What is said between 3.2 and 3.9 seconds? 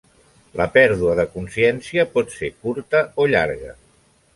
o llarga.